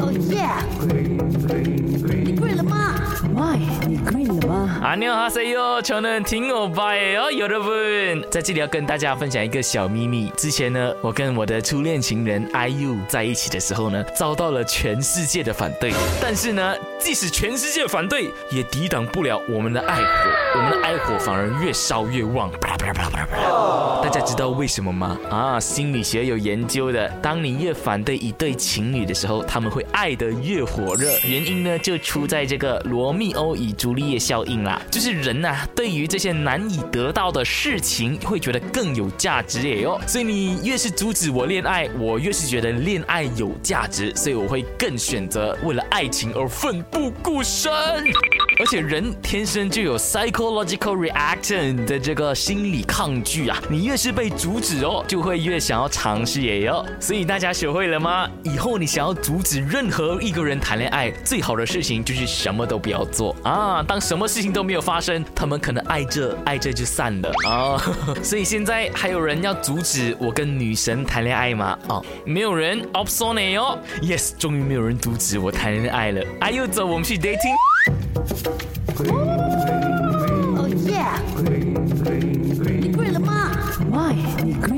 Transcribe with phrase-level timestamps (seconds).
[0.00, 0.46] 哦耶！
[2.24, 2.94] 你跪了吗？
[4.18, 4.78] 你吗？
[4.82, 8.22] 阿牛哈西哟，求人听我拜哦，有的问。
[8.30, 10.30] 在这里要跟大家分享一个小秘密。
[10.36, 15.92] 之前呢，我跟我的初恋情人 IU 在一起的时候呢，遭到了全世界的反对。
[16.20, 20.02] 但是呢，即使全世界反对，也抵挡不了我们的爱火。
[20.56, 22.50] 我们的爱火反而越烧越旺。
[22.60, 25.18] 大家知道为什么吗？
[25.30, 31.10] 啊，心理学有研究的，当你越反对一对情侣的时候，他们会爱得越火热。
[31.26, 33.45] 原因呢，就出在这个罗密欧。
[33.54, 40.00] 以丽叶效应啦，就是人呐，对于这些难以得到的事情，会觉得更有价值也哟。
[40.06, 47.70] 所以你越是阻止我恋爱，我越是觉得恋爱有价值，所以我会更选择为了爱情而奋不顾身。
[48.58, 56.84] 而且人天生就有 psychological reaction 的这个心理抗拒啊，你越是被阻止哦，就会越想要尝试也哟。
[56.98, 58.26] 所以大家学会了吗？
[58.42, 63.35] 以后你想要阻止任何一个人谈恋爱，最好的事情就是什么都不要做。
[63.42, 67.80] 啊，当什么事情都没有发生，他们可能爱着爱着就散了啊。
[68.22, 71.78] 所以现在还有人要阻止我跟女神谈恋爱吗？
[71.88, 76.22] 啊，没有人，opsone 哦 Yes，终于没有人阻止我谈恋爱了。
[76.40, 77.54] 哎呦，走，我们去 dating。
[78.98, 79.06] Oh
[80.86, 81.16] yeah，
[82.64, 83.50] 你跪了吗
[83.92, 84.75] h y